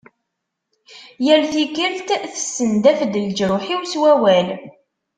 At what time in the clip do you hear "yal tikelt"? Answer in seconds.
1.25-2.07